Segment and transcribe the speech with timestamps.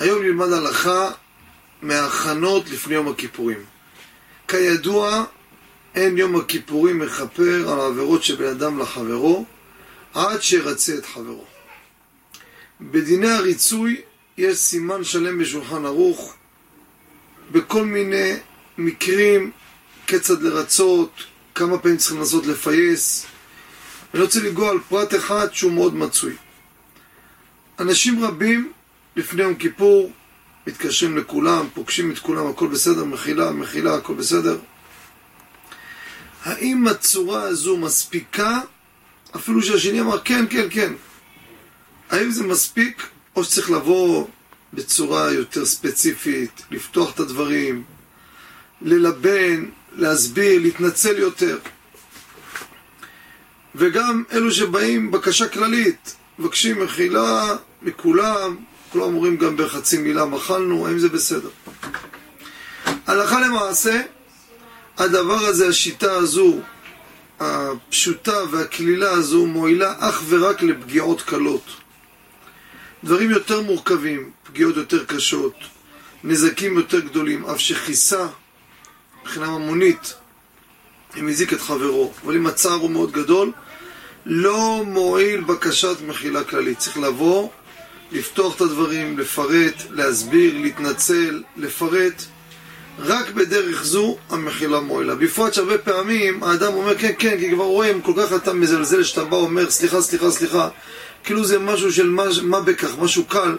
[0.00, 1.10] הלכה
[1.82, 3.58] מההכנות לפני יום הכיפורים.
[4.48, 5.24] כידוע,
[5.94, 9.44] אין יום הכיפורים מכפר על העבירות שבין אדם לחברו
[10.14, 11.44] עד שירצה את חברו.
[12.80, 14.00] בדיני הריצוי
[14.38, 16.34] יש סימן שלם בשולחן ערוך
[17.52, 18.32] בכל מיני
[18.78, 19.50] מקרים,
[20.06, 21.10] כיצד לרצות,
[21.54, 23.26] כמה פעמים צריכים לנסות לפייס.
[24.14, 26.32] אני רוצה לגוע על פרט אחד שהוא מאוד מצוי.
[27.80, 28.72] אנשים רבים
[29.16, 30.12] לפני יום כיפור
[30.66, 34.58] מתקשרים לכולם, פוגשים את כולם, הכל בסדר, מחילה, מחילה, הכל בסדר.
[36.44, 38.60] האם הצורה הזו מספיקה,
[39.36, 40.92] אפילו שהשני אמר כן, כן, כן.
[42.10, 43.06] האם זה מספיק,
[43.36, 44.26] או שצריך לבוא
[44.72, 47.84] בצורה יותר ספציפית, לפתוח את הדברים,
[48.82, 51.58] ללבן, להסביר, להתנצל יותר.
[53.74, 58.56] וגם אלו שבאים בקשה כללית, מבקשים מחילה מכולם,
[58.94, 61.48] כולם אומרים גם בחצי מילה מחלנו, האם זה בסדר?
[63.06, 64.02] הלכה למעשה,
[64.98, 66.58] הדבר הזה, השיטה הזו,
[67.40, 71.64] הפשוטה והקלילה הזו, מועילה אך ורק לפגיעות קלות.
[73.04, 75.54] דברים יותר מורכבים, פגיעות יותר קשות,
[76.24, 78.26] נזקים יותר גדולים, אף שכיסה
[79.22, 80.14] מבחינה ממונית,
[81.16, 83.52] אם הזיק את חברו, אבל אם הצער הוא מאוד גדול,
[84.26, 86.78] לא מועיל בקשת מחילה כללית.
[86.78, 87.48] צריך לבוא,
[88.14, 92.24] לפתוח את הדברים, לפרט, להסביר, להתנצל, לפרט.
[92.98, 95.14] רק בדרך זו המחילה מועילה.
[95.14, 99.24] בפרט שהרבה פעמים האדם אומר כן, כן, כי כבר רואים, כל כך אתה מזלזל שאתה
[99.24, 100.68] בא ואומר סליחה, סליחה, סליחה.
[101.24, 103.56] כאילו זה משהו של מה, מה בכך, משהו קל.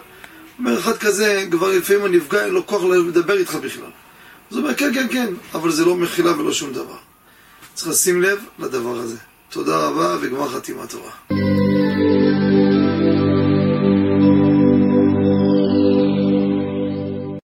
[0.58, 3.90] אומר אחד כזה, כבר לפעמים הנפגע אין לו כוח לדבר איתך בכלל.
[4.50, 6.96] אז הוא אומר כן, כן, כן, אבל זה לא מחילה ולא שום דבר.
[7.74, 9.16] צריך לשים לב לדבר הזה.
[9.50, 11.10] תודה רבה וגמר חתימה טובה.